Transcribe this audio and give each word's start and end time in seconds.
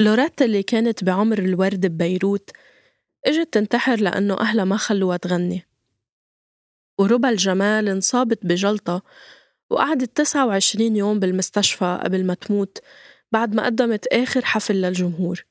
لوريتا 0.00 0.44
اللي 0.44 0.62
كانت 0.62 1.04
بعمر 1.04 1.38
الورد 1.38 1.86
ببيروت 1.86 2.50
إجت 3.26 3.52
تنتحر 3.52 4.00
لأنه 4.00 4.40
أهلها 4.40 4.64
ما 4.64 4.76
خلوها 4.76 5.16
تغني. 5.16 5.66
وربا 6.98 7.28
الجمال 7.28 7.88
انصابت 7.88 8.46
بجلطة 8.46 9.02
وقعدت 9.70 10.16
29 10.16 10.96
يوم 10.96 11.18
بالمستشفى 11.20 12.00
قبل 12.04 12.26
ما 12.26 12.34
تموت 12.34 12.78
بعد 13.32 13.54
ما 13.54 13.64
قدمت 13.64 14.06
آخر 14.06 14.44
حفل 14.44 14.74
للجمهور. 14.74 15.44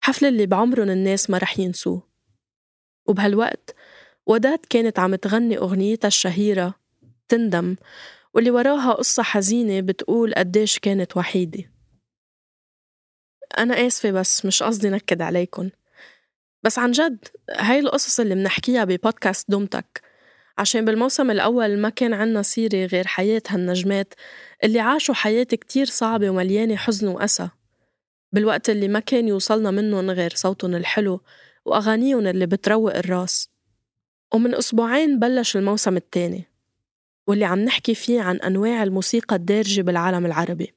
حفل 0.00 0.26
اللي 0.26 0.46
بعمرن 0.46 0.90
الناس 0.90 1.30
ما 1.30 1.38
رح 1.38 1.58
ينسوه. 1.58 2.02
وبهالوقت 3.06 3.74
وداد 4.26 4.58
كانت 4.70 4.98
عم 4.98 5.14
تغني 5.14 5.58
أغنيتها 5.58 6.08
الشهيرة 6.08 6.74
تندم 7.28 7.76
واللي 8.34 8.50
وراها 8.50 8.92
قصة 8.92 9.22
حزينة 9.22 9.80
بتقول 9.80 10.34
قديش 10.34 10.78
كانت 10.78 11.16
وحيدة. 11.16 11.79
أنا 13.58 13.86
آسفة 13.86 14.10
بس 14.10 14.46
مش 14.46 14.62
قصدي 14.62 14.90
نكد 14.90 15.22
عليكن. 15.22 15.70
بس 16.62 16.78
عن 16.78 16.90
جد 16.90 17.18
هاي 17.50 17.78
القصص 17.78 18.20
اللي 18.20 18.34
منحكيها 18.34 18.84
ببودكاست 18.84 19.50
دومتك 19.50 20.02
عشان 20.58 20.84
بالموسم 20.84 21.30
الأول 21.30 21.78
ما 21.78 21.88
كان 21.88 22.14
عنا 22.14 22.42
سيرة 22.42 22.86
غير 22.86 23.06
حياة 23.06 23.42
هالنجمات 23.48 24.14
اللي 24.64 24.80
عاشوا 24.80 25.14
حياة 25.14 25.44
كتير 25.44 25.86
صعبة 25.86 26.30
ومليانة 26.30 26.76
حزن 26.76 27.08
وأسى 27.08 27.48
بالوقت 28.32 28.70
اللي 28.70 28.88
ما 28.88 29.00
كان 29.00 29.28
يوصلنا 29.28 29.70
منهم 29.70 30.10
غير 30.10 30.32
صوتهم 30.34 30.74
الحلو 30.74 31.20
وأغانيهم 31.64 32.26
اللي 32.26 32.46
بتروق 32.46 32.96
الراس. 32.96 33.50
ومن 34.34 34.54
أسبوعين 34.54 35.18
بلش 35.18 35.56
الموسم 35.56 35.96
الثاني 35.96 36.44
واللي 37.26 37.44
عم 37.44 37.58
نحكي 37.58 37.94
فيه 37.94 38.20
عن 38.20 38.36
أنواع 38.36 38.82
الموسيقى 38.82 39.36
الدارجة 39.36 39.82
بالعالم 39.82 40.26
العربي. 40.26 40.74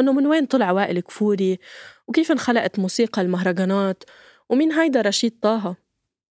إنه 0.00 0.12
من 0.12 0.26
وين 0.26 0.46
طلع 0.46 0.70
وائل 0.70 1.00
كفوري 1.00 1.58
وكيف 2.08 2.32
انخلقت 2.32 2.78
موسيقى 2.78 3.22
المهرجانات؟ 3.22 4.04
ومين 4.48 4.72
هيدا 4.72 5.00
رشيد 5.00 5.38
طه؟ 5.42 5.76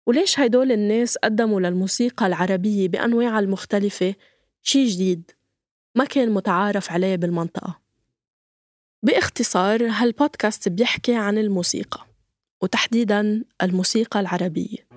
وليش 0.07 0.41
هيدول 0.41 0.73
الناس 0.73 1.17
قدموا 1.17 1.61
للموسيقى 1.61 2.27
العربية 2.27 2.89
بأنواعها 2.89 3.39
المختلفة 3.39 4.15
شي 4.63 4.85
جديد؟ 4.85 5.31
ما 5.95 6.05
كان 6.05 6.31
متعارف 6.31 6.93
عليه 6.93 7.17
بالمنطقة. 7.17 7.81
باختصار 9.03 9.87
هالبودكاست 9.89 10.69
بيحكي 10.69 11.15
عن 11.15 11.39
الموسيقى 11.39 12.07
وتحديدا 12.63 13.45
الموسيقى 13.63 14.21
العربية. 14.21 14.92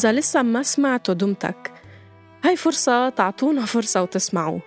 إذا 0.00 0.12
لسه 0.12 0.42
ما 0.42 0.62
سمعتوا 0.62 1.14
دم 1.14 1.43
تك 1.43 1.72
هاي 2.44 2.56
فرصة 2.56 3.08
تعطونا 3.08 3.64
فرصة 3.66 4.02
وتسمعوه 4.02 4.62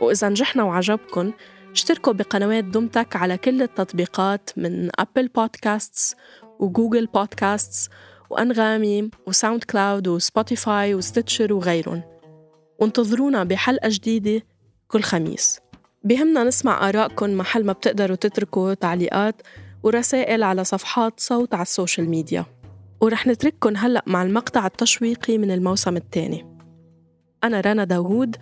وإذا 0.00 0.28
نجحنا 0.28 0.62
وعجبكن 0.62 1.32
اشتركوا 1.72 2.12
بقنوات 2.12 2.64
دم 2.64 2.90
تك 2.90 3.16
على 3.16 3.36
كل 3.36 3.62
التطبيقات 3.62 4.50
من 4.56 4.90
Apple 4.98 5.28
Podcasts 5.28 6.16
و 6.58 6.65
Google 6.65 7.06
Podcasts 7.06 7.88
وأنغامي 8.30 9.10
و 9.26 9.64
SoundCloud 9.64 10.08
و 10.08 10.19
Spotify 10.19 10.94
و 10.94 11.00
Stitcher 11.00 11.52
وغيرهم 11.52 12.02
وانتظرونا 12.78 13.44
بحلقة 13.44 13.88
جديدة 13.92 14.46
كل 14.88 15.02
خميس. 15.02 15.60
بهمنا 16.04 16.44
نسمع 16.44 16.88
آرائكم 16.88 17.30
محل 17.30 17.64
ما 17.64 17.72
بتقدروا 17.72 18.16
تتركوا 18.16 18.74
تعليقات 18.74 19.42
ورسائل 19.82 20.42
على 20.42 20.64
صفحات 20.64 21.20
صوت 21.20 21.54
على 21.54 21.62
ال 21.62 21.69
social 21.69 22.10
media. 22.10 22.44
ورح 23.04 23.26
نترككن 23.26 23.76
هلأ 23.76 24.02
مع 24.06 24.22
المقطع 24.22 24.66
التشويقي 24.66 25.38
من 25.38 25.50
الموسم 25.50 25.96
الثاني. 25.96 26.46
أنا 27.44 27.60
رنا 27.60 27.84
داوود 27.84 28.36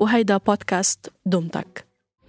وهيدا 0.00 0.36
بودكاست 0.36 1.12
دم 1.26 1.56
تك 1.56 1.86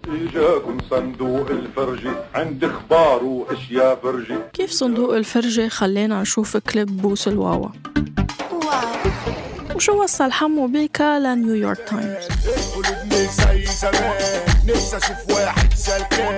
إجاكم 0.08 0.78
صندوق 0.90 1.50
الفرجة 1.50 2.12
عند 2.34 2.64
إخبار 2.64 3.24
وأشياء 3.24 3.96
فرجة 3.96 4.38
كيف 4.54 4.72
صندوق 4.72 5.16
الفرجة 5.16 5.68
خلينا 5.68 6.22
نشوف 6.22 6.58
كليب 6.58 6.98
بوس 7.02 7.28
الواوا. 7.28 7.70
وشو 9.76 10.04
وصل 10.04 10.32
حمو 10.32 10.68
بيكا 10.68 11.20
لنيويورك 11.20 11.90
تايمز؟ 11.90 12.28
زي 13.12 13.66
زمان 13.66 14.18
نفسي 14.66 14.98
أشوف 14.98 15.36
واحد 15.36 15.74
سلكان 15.74 16.36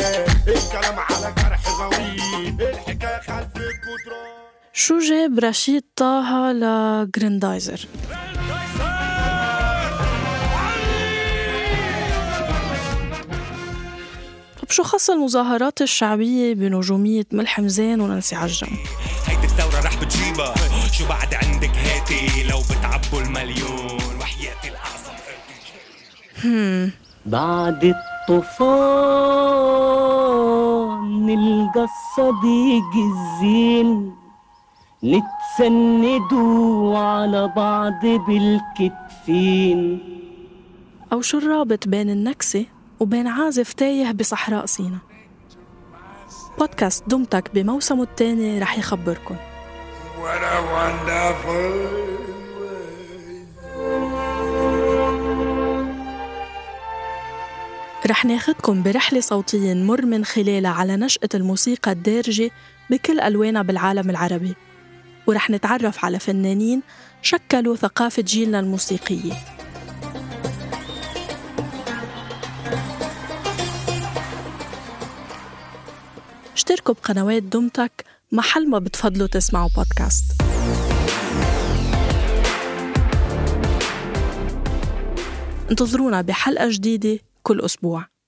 الكلام 0.48 1.00
على 1.00 1.34
جرح 1.38 1.68
الجدران 1.68 1.99
شو 4.82 5.00
جاب 5.00 5.40
رشيد 5.40 5.84
طه 5.96 6.52
لجريندايزر 6.52 7.88
طب 14.62 14.70
شو 14.70 14.84
خص 14.84 15.10
المظاهرات 15.10 15.82
الشعبية 15.82 16.54
بنجومية 16.54 17.26
ملحم 17.32 17.68
زين 17.68 18.02
ونانسي 18.02 18.36
عجم 18.36 18.68
هيدي 19.28 19.46
الثورة 19.46 19.82
رح 19.86 20.04
بتجيبها. 20.04 20.56
شو 20.92 21.08
بعد 21.08 21.34
عندك 21.34 21.72
هاتي 21.78 22.44
لو 22.50 22.60
بتعبوا 22.60 23.22
المليون؟ 23.22 24.00
وحياتي 24.20 24.70
الأعظم. 24.70 25.14
بعد 27.26 27.84
الطوفان 27.84 28.80
نلقى 31.26 31.88
الصديق 31.90 32.94
الزين. 32.96 34.20
نتسندوا 35.04 36.98
على 36.98 37.54
بعض 37.56 38.06
بالكتفين. 38.06 40.00
أو 41.14 41.22
شو 41.22 41.38
الرابط 41.38 41.88
بين 41.88 42.10
النكسة 42.10 42.66
وبين 43.00 43.28
عازف 43.28 43.74
تايه 43.74 44.12
بصحراء 44.12 44.66
سينا؟ 44.66 44.98
بودكاست 46.60 47.04
دمتك 47.08 47.52
بموسمه 47.54 48.04
الثاني 48.04 48.60
رح 48.60 48.78
يخبركن 48.78 49.36
What 49.36 50.42
a 50.42 50.60
wonderful 50.76 52.00
رح 58.08 58.26
ناخدكم 58.26 58.84
برحلة 58.84 59.20
صوتية 59.20 59.74
نمر 59.74 60.06
من 60.06 60.26
خلالها 60.26 60.72
على 60.72 60.96
نشأة 60.96 61.30
الموسيقى 61.34 61.92
الدارجة 61.92 62.52
بكل 62.90 63.20
ألوانها 63.20 63.62
بالعالم 63.62 64.10
العربي. 64.10 64.56
ورح 65.30 65.50
نتعرف 65.50 66.06
على 66.06 66.20
فنانين 66.20 66.82
شكلوا 67.22 67.76
ثقافة 67.76 68.22
جيلنا 68.22 68.60
الموسيقية. 68.60 69.34
اشتركوا 76.54 76.94
بقنوات 76.94 77.44
دمتك 77.44 78.06
محل 78.32 78.70
ما 78.70 78.80
بتفضلوا 78.80 79.28
تسمعوا 79.28 79.70
بودكاست 79.76 80.42
انتظرونا 85.72 86.22
بحلقة 86.22 86.68
جديدة 86.70 87.20
كل 87.44 87.62
أسبوع. 87.62 88.19